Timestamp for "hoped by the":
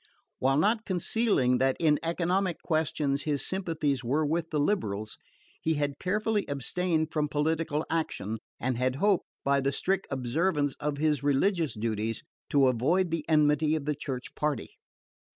8.95-9.71